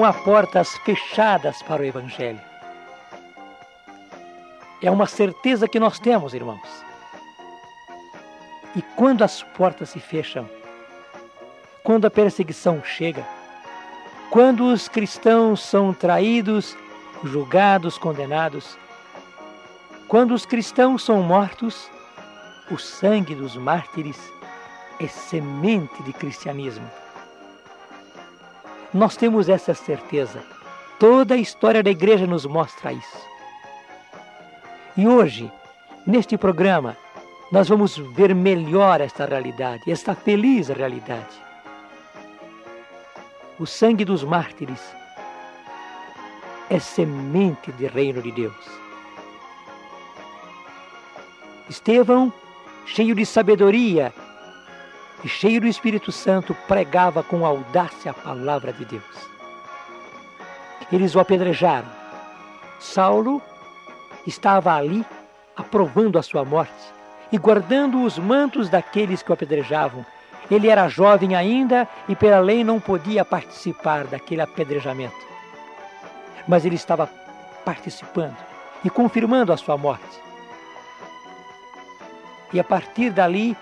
[0.00, 2.40] não há portas fechadas para o Evangelho.
[4.80, 6.66] É uma certeza que nós temos, irmãos.
[8.74, 10.48] E quando as portas se fecham,
[11.84, 13.26] quando a perseguição chega,
[14.30, 16.74] quando os cristãos são traídos,
[17.22, 18.78] julgados, condenados,
[20.08, 21.90] quando os cristãos são mortos,
[22.70, 24.18] o sangue dos mártires
[24.98, 26.90] é semente de cristianismo.
[28.92, 30.42] Nós temos essa certeza.
[30.98, 33.30] Toda a história da igreja nos mostra isso.
[34.96, 35.50] E hoje,
[36.06, 36.96] neste programa,
[37.52, 41.40] nós vamos ver melhor esta realidade, esta feliz realidade.
[43.58, 44.80] O sangue dos mártires
[46.68, 48.80] é semente de reino de Deus.
[51.68, 52.32] Estevão,
[52.86, 54.12] cheio de sabedoria
[55.24, 59.30] e cheio do Espírito Santo, pregava com audácia a palavra de Deus.
[60.92, 61.88] Eles o apedrejaram.
[62.78, 63.40] Saulo
[64.26, 65.04] estava ali
[65.56, 66.72] aprovando a sua morte
[67.30, 70.04] e guardando os mantos daqueles que o apedrejavam.
[70.50, 75.14] Ele era jovem ainda e, pela lei, não podia participar daquele apedrejamento.
[76.48, 77.08] Mas ele estava
[77.64, 78.36] participando
[78.84, 80.20] e confirmando a sua morte.
[82.52, 83.56] E a partir dali,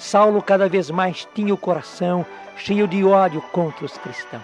[0.00, 2.24] Saulo cada vez mais tinha o coração
[2.56, 4.42] cheio de ódio contra os cristãos.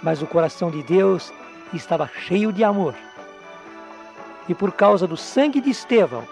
[0.00, 1.32] Mas o coração de Deus
[1.74, 2.94] estava cheio de amor.
[4.48, 6.22] E por causa do sangue de Estevão,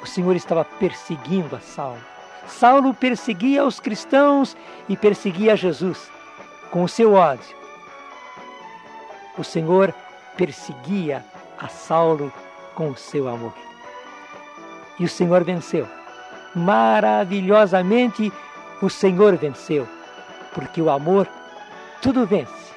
[0.00, 2.00] o Senhor estava perseguindo a Saulo.
[2.46, 4.56] Saulo perseguia os cristãos
[4.88, 6.08] e perseguia Jesus
[6.70, 7.56] com o seu ódio.
[9.36, 9.92] O Senhor
[10.36, 11.24] perseguia
[11.58, 12.32] a Saulo
[12.76, 13.71] com o seu amor.
[14.98, 15.88] E o Senhor venceu.
[16.54, 18.32] Maravilhosamente
[18.80, 19.88] o Senhor venceu,
[20.52, 21.26] porque o amor
[22.02, 22.72] tudo vence.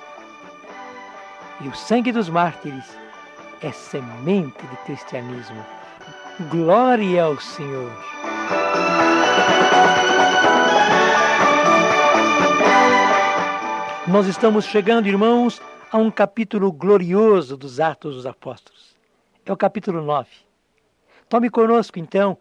[1.62, 2.86] E o sangue dos mártires
[3.62, 5.66] é semente de cristianismo.
[6.52, 7.92] Glória ao Senhor.
[14.08, 15.60] Nós estamos chegando, irmãos,
[15.92, 18.96] a um capítulo glorioso dos Atos dos Apóstolos.
[19.46, 20.45] É o capítulo 9.
[21.28, 22.38] Tome conosco, então,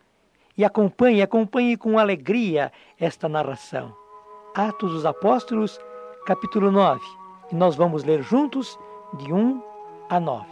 [0.58, 3.96] e acompanhe, acompanhe com alegria esta narração.
[4.54, 5.80] Atos dos Apóstolos,
[6.26, 7.00] capítulo 9.
[7.50, 8.78] E nós vamos ler juntos
[9.14, 9.62] de 1
[10.10, 10.46] a 9.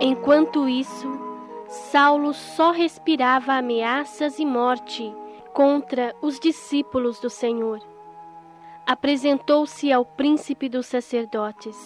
[0.00, 1.08] Enquanto isso,
[1.68, 5.14] Saulo só respirava ameaças e morte
[5.52, 7.93] contra os discípulos do Senhor.
[8.86, 11.76] Apresentou-se ao príncipe dos sacerdotes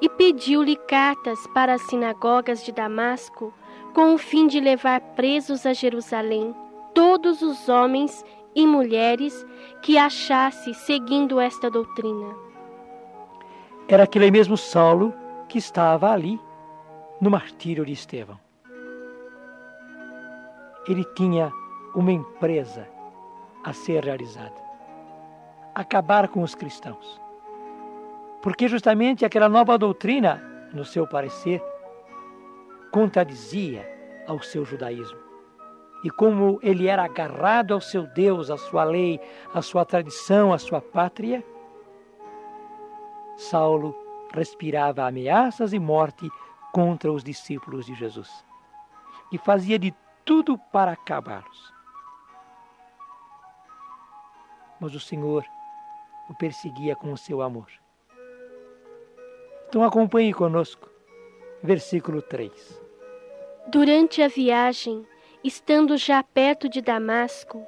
[0.00, 3.52] e pediu-lhe cartas para as sinagogas de Damasco,
[3.94, 6.54] com o fim de levar presos a Jerusalém
[6.94, 9.46] todos os homens e mulheres
[9.82, 12.34] que achasse seguindo esta doutrina.
[13.86, 15.12] Era aquele mesmo Saulo
[15.48, 16.40] que estava ali
[17.20, 18.38] no martírio de Estevão.
[20.88, 21.52] Ele tinha
[21.94, 22.88] uma empresa
[23.62, 24.61] a ser realizada:
[25.74, 27.20] acabar com os cristãos.
[28.42, 31.62] Porque justamente aquela nova doutrina, no seu parecer,
[32.90, 33.88] contradizia
[34.26, 35.18] ao seu judaísmo.
[36.04, 39.20] E como ele era agarrado ao seu Deus, à sua lei,
[39.54, 41.44] à sua tradição, à sua pátria,
[43.36, 43.96] Saulo
[44.34, 46.28] respirava ameaças e morte
[46.72, 48.44] contra os discípulos de Jesus
[49.30, 49.94] e fazia de
[50.24, 51.72] tudo para acabá-los.
[54.80, 55.44] Mas o Senhor
[56.28, 57.68] o perseguia com o seu amor.
[59.68, 60.90] Então acompanhe conosco,
[61.62, 62.82] versículo 3.
[63.68, 65.06] Durante a viagem,
[65.42, 67.66] estando já perto de Damasco,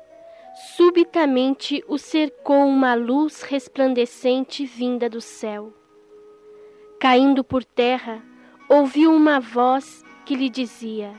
[0.76, 5.72] subitamente o cercou uma luz resplandecente vinda do céu.
[7.00, 8.22] Caindo por terra,
[8.68, 11.12] ouviu uma voz que lhe dizia: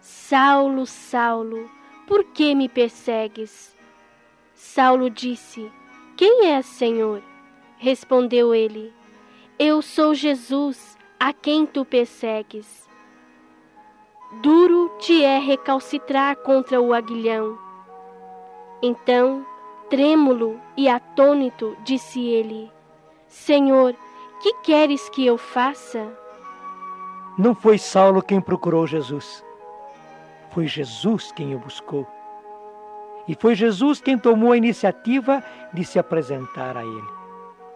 [0.00, 1.70] Saulo, Saulo,
[2.06, 3.76] por que me persegues?
[4.54, 5.70] Saulo disse:
[6.16, 7.22] Quem és, Senhor?
[7.76, 8.90] Respondeu ele:
[9.58, 12.88] Eu sou Jesus, a quem tu persegues.
[14.42, 17.58] Duro te é recalcitrar contra o aguilhão.
[18.82, 19.44] Então,
[19.90, 22.72] trêmulo e atônito, disse ele:
[23.28, 23.94] Senhor,
[24.40, 26.10] que queres que eu faça?
[27.36, 29.44] Não foi Saulo quem procurou Jesus.
[30.50, 32.06] Foi Jesus quem o buscou.
[33.28, 35.42] E foi Jesus quem tomou a iniciativa
[35.72, 37.16] de se apresentar a ele.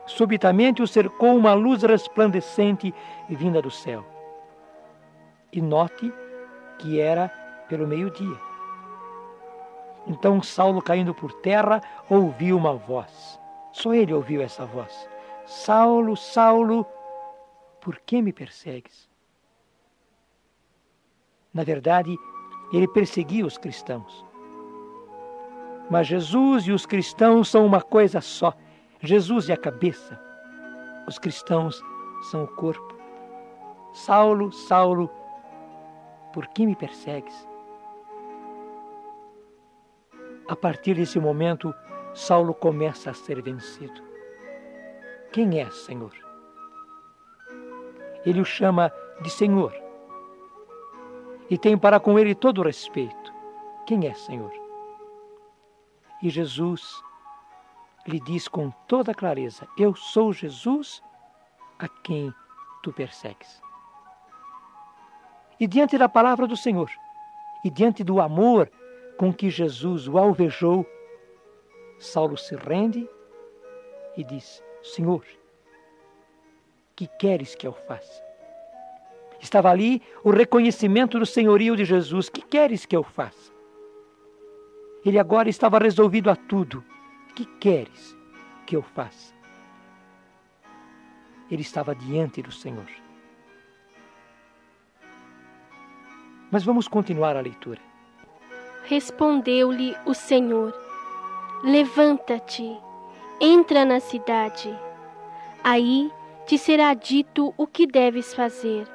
[0.06, 2.94] Subitamente o cercou uma luz resplandecente
[3.28, 4.04] vinda do céu.
[5.52, 6.12] E note
[6.78, 7.28] que era
[7.68, 8.36] pelo meio-dia.
[10.06, 13.38] Então Saulo, caindo por terra, ouviu uma voz.
[13.72, 15.08] Só ele ouviu essa voz.
[15.46, 16.86] Saulo, Saulo,
[17.80, 19.08] por que me persegues?
[21.52, 22.16] Na verdade,
[22.72, 24.24] ele perseguia os cristãos.
[25.90, 28.54] Mas Jesus e os cristãos são uma coisa só.
[29.02, 30.18] Jesus é a cabeça.
[31.08, 31.82] Os cristãos
[32.30, 32.96] são o corpo.
[33.92, 35.10] Saulo, Saulo,
[36.32, 37.34] por que me persegues?
[40.48, 41.74] A partir desse momento,
[42.14, 44.00] Saulo começa a ser vencido.
[45.32, 46.12] Quem é Senhor?
[48.24, 48.92] Ele o chama
[49.22, 49.72] de Senhor
[51.48, 53.32] e tem para com ele todo o respeito.
[53.86, 54.59] Quem é Senhor?
[56.22, 57.02] E Jesus
[58.06, 61.02] lhe diz com toda clareza: Eu sou Jesus
[61.78, 62.32] a quem
[62.82, 63.62] tu persegues.
[65.58, 66.90] E diante da palavra do Senhor,
[67.64, 68.70] e diante do amor
[69.18, 70.86] com que Jesus o alvejou,
[71.98, 73.08] Saulo se rende
[74.16, 75.24] e diz: Senhor,
[76.96, 78.22] que queres que eu faça?
[79.40, 82.28] Estava ali o reconhecimento do senhorio de Jesus.
[82.28, 83.49] Que queres que eu faça?
[85.04, 86.84] Ele agora estava resolvido a tudo.
[87.34, 88.16] Que queres
[88.66, 89.32] que eu faça?
[91.50, 92.86] Ele estava diante do Senhor.
[96.50, 97.80] Mas vamos continuar a leitura.
[98.84, 100.74] Respondeu-lhe o Senhor:
[101.62, 102.76] Levanta-te,
[103.40, 104.76] entra na cidade.
[105.62, 106.10] Aí
[106.46, 108.86] te será dito o que deves fazer.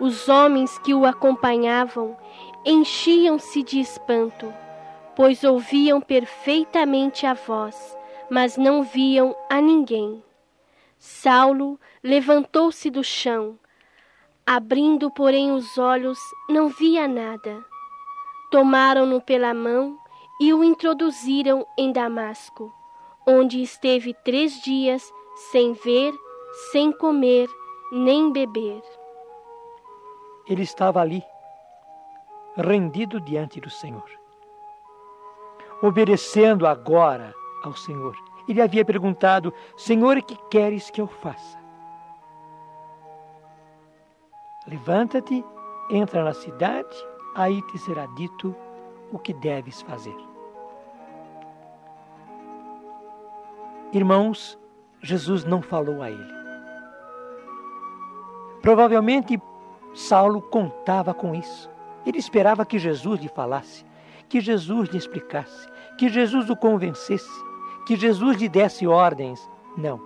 [0.00, 2.16] Os homens que o acompanhavam
[2.64, 4.52] enchiam-se de espanto,
[5.18, 7.76] pois ouviam perfeitamente a voz,
[8.30, 10.22] mas não viam a ninguém.
[10.98, 13.58] Saulo levantou-se do chão.
[14.46, 16.18] Abrindo, porém, os olhos,
[16.48, 17.62] não via nada.
[18.50, 19.98] Tomaram-no pela mão
[20.40, 22.72] e o introduziram em Damasco,
[23.26, 25.12] onde esteve três dias
[25.50, 26.14] sem ver,
[26.72, 27.46] sem comer,
[27.92, 28.80] nem beber
[30.48, 31.22] ele estava ali,
[32.56, 34.08] rendido diante do Senhor,
[35.82, 38.16] obedecendo agora ao Senhor.
[38.48, 41.58] Ele havia perguntado: Senhor, que queres que eu faça?
[44.66, 45.44] Levanta-te,
[45.90, 46.96] entra na cidade,
[47.34, 48.54] aí te será dito
[49.12, 50.16] o que deves fazer.
[53.92, 54.58] Irmãos,
[55.00, 56.38] Jesus não falou a ele.
[58.60, 59.40] Provavelmente
[59.94, 61.70] Saulo contava com isso.
[62.04, 63.84] Ele esperava que Jesus lhe falasse,
[64.28, 67.30] que Jesus lhe explicasse, que Jesus o convencesse,
[67.86, 69.48] que Jesus lhe desse ordens.
[69.76, 70.00] Não.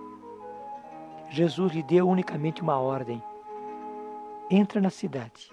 [1.29, 3.21] Jesus lhe deu unicamente uma ordem:
[4.49, 5.51] entra na cidade.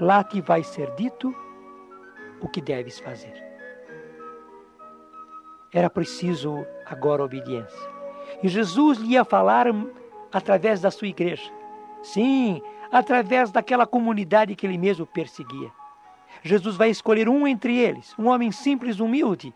[0.00, 1.34] Lá te vai ser dito
[2.40, 3.42] o que deves fazer.
[5.72, 7.90] Era preciso agora obediência.
[8.42, 9.66] E Jesus lhe ia falar
[10.32, 11.50] através da sua igreja.
[12.02, 12.62] Sim,
[12.92, 15.72] através daquela comunidade que ele mesmo perseguia.
[16.42, 19.54] Jesus vai escolher um entre eles, um homem simples, humilde,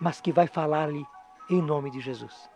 [0.00, 1.06] mas que vai falar-lhe
[1.48, 2.50] em nome de Jesus.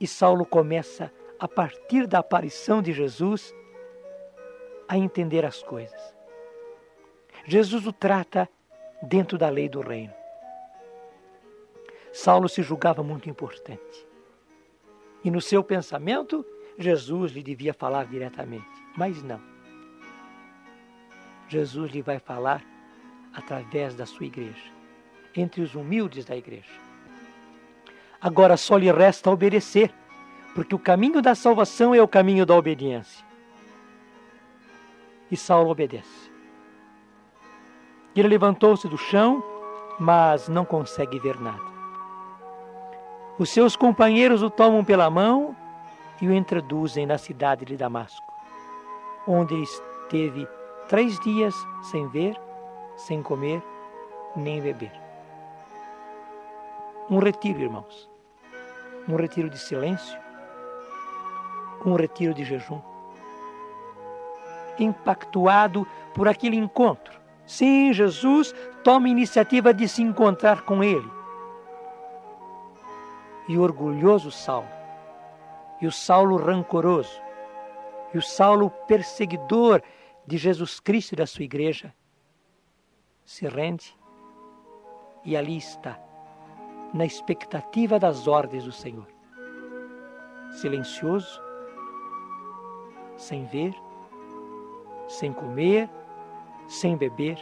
[0.00, 3.54] E Saulo começa, a partir da aparição de Jesus,
[4.88, 6.14] a entender as coisas.
[7.44, 8.48] Jesus o trata
[9.02, 10.14] dentro da lei do reino.
[12.12, 14.06] Saulo se julgava muito importante.
[15.22, 16.44] E no seu pensamento,
[16.78, 18.66] Jesus lhe devia falar diretamente.
[18.96, 19.40] Mas não.
[21.48, 22.62] Jesus lhe vai falar
[23.34, 24.72] através da sua igreja,
[25.34, 26.70] entre os humildes da igreja.
[28.20, 29.92] Agora só lhe resta obedecer,
[30.54, 33.24] porque o caminho da salvação é o caminho da obediência.
[35.30, 36.32] E Saulo obedece.
[38.14, 39.42] Ele levantou-se do chão,
[39.98, 41.74] mas não consegue ver nada.
[43.36, 45.56] Os seus companheiros o tomam pela mão
[46.20, 48.32] e o introduzem na cidade de Damasco,
[49.26, 50.46] onde esteve
[50.88, 51.54] três dias
[51.90, 52.38] sem ver,
[52.96, 53.62] sem comer,
[54.36, 54.92] nem beber.
[57.10, 58.08] Um retiro, irmãos.
[59.06, 60.18] Um retiro de silêncio,
[61.84, 62.80] um retiro de jejum.
[64.78, 67.20] Impactuado por aquele encontro.
[67.46, 71.10] Sim, Jesus toma iniciativa de se encontrar com ele
[73.48, 74.68] e orgulhoso Saulo,
[75.84, 77.20] e o Saulo rancoroso,
[78.14, 79.82] e o Saulo perseguidor
[80.26, 81.94] de Jesus Cristo e da sua igreja,
[83.22, 83.94] se rende
[85.26, 86.00] e ali está,
[86.94, 89.06] na expectativa das ordens do Senhor.
[90.52, 91.38] Silencioso,
[93.18, 93.74] sem ver,
[95.06, 95.90] sem comer,
[96.66, 97.36] sem beber,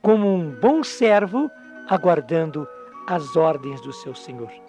[0.00, 1.50] como um bom servo
[1.88, 2.64] aguardando
[3.08, 4.67] as ordens do seu Senhor.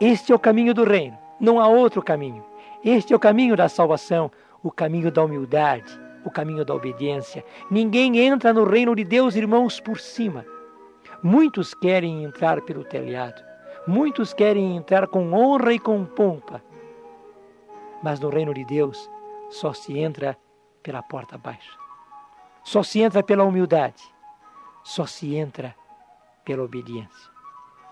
[0.00, 2.42] Este é o caminho do reino, não há outro caminho.
[2.82, 4.30] Este é o caminho da salvação,
[4.62, 7.44] o caminho da humildade, o caminho da obediência.
[7.70, 10.46] Ninguém entra no reino de Deus, irmãos, por cima.
[11.22, 13.42] Muitos querem entrar pelo telhado,
[13.86, 16.62] muitos querem entrar com honra e com pompa.
[18.02, 19.10] Mas no reino de Deus
[19.50, 20.34] só se entra
[20.82, 21.78] pela porta baixa.
[22.64, 24.02] Só se entra pela humildade.
[24.82, 25.74] Só se entra
[26.42, 27.29] pela obediência.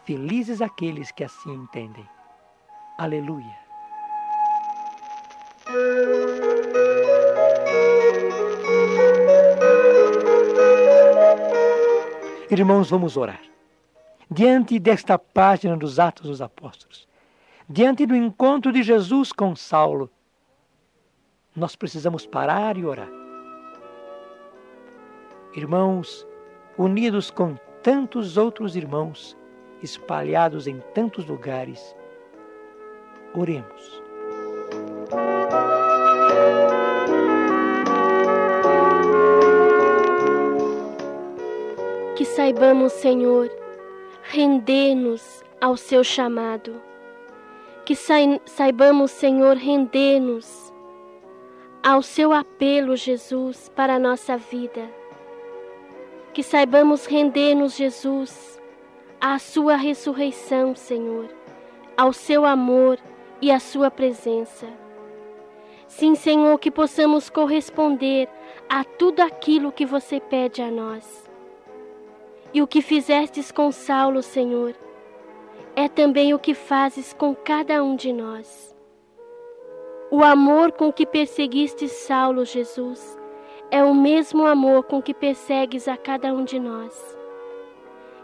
[0.08, 2.08] Felizes aqueles que assim entendem.
[2.96, 3.58] Aleluia.
[12.50, 13.42] Irmãos, vamos orar.
[14.30, 17.06] Diante desta página dos Atos dos Apóstolos,
[17.68, 20.10] diante do encontro de Jesus com Saulo,
[21.54, 23.10] nós precisamos parar e orar.
[25.54, 26.26] Irmãos,
[26.78, 29.36] unidos com tantos outros irmãos
[29.82, 31.94] espalhados em tantos lugares.
[33.34, 34.02] Oremos.
[42.16, 43.50] Que saibamos, Senhor,
[44.22, 46.80] render-nos ao seu chamado.
[47.84, 50.72] Que saibamos, Senhor, render-nos
[51.82, 54.98] ao seu apelo, Jesus, para a nossa vida
[56.38, 58.57] que saibamos render-nos, Jesus,
[59.20, 61.28] à Sua ressurreição, Senhor,
[61.96, 62.98] ao Seu amor
[63.40, 64.66] e à Sua presença.
[65.86, 68.28] Sim, Senhor, que possamos corresponder
[68.68, 71.28] a tudo aquilo que você pede a nós.
[72.52, 74.74] E o que fizestes com Saulo, Senhor,
[75.74, 78.76] é também o que fazes com cada um de nós.
[80.10, 83.18] O amor com que perseguiste Saulo, Jesus,
[83.70, 87.17] é o mesmo amor com que persegues a cada um de nós.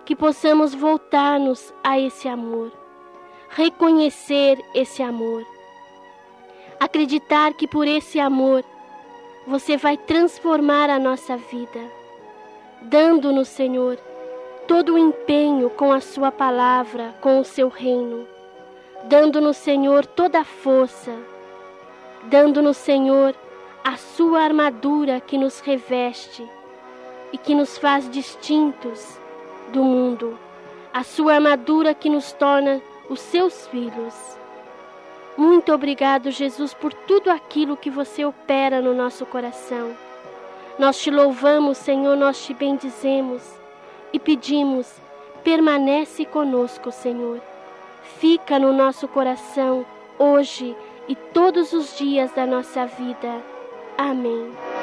[0.04, 2.70] Que possamos voltar-nos a esse amor,
[3.48, 5.46] reconhecer esse amor,
[6.78, 8.62] acreditar que por esse amor
[9.46, 11.80] você vai transformar a nossa vida,
[12.82, 13.96] dando-nos, Senhor,
[14.68, 18.26] todo o empenho com a Sua palavra, com o Seu reino,
[19.04, 21.16] dando-nos, Senhor, toda a força,
[22.24, 23.34] dando-nos, Senhor,
[23.82, 26.42] a sua armadura que nos reveste
[27.32, 29.20] e que nos faz distintos
[29.72, 30.38] do mundo,
[30.92, 34.14] a sua armadura que nos torna os seus filhos.
[35.36, 39.96] Muito obrigado, Jesus, por tudo aquilo que você opera no nosso coração.
[40.78, 43.42] Nós te louvamos, Senhor, nós te bendizemos
[44.12, 44.92] e pedimos,
[45.42, 47.40] permanece conosco, Senhor.
[48.18, 49.84] Fica no nosso coração
[50.18, 50.76] hoje
[51.08, 53.42] e todos os dias da nossa vida
[53.96, 54.73] Amém.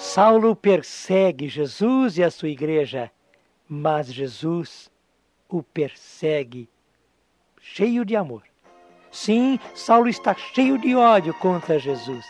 [0.00, 3.12] Saulo persegue Jesus e a sua igreja,
[3.68, 4.90] mas Jesus
[5.46, 6.70] o persegue
[7.60, 8.42] cheio de amor.
[9.12, 12.24] Sim, Saulo está cheio de ódio contra Jesus,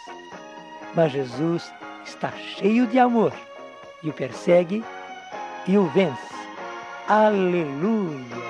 [0.97, 1.73] mas Jesus
[2.05, 3.33] está cheio de amor
[4.03, 4.83] e o persegue
[5.69, 6.35] e o vence.
[7.07, 8.50] Aleluia!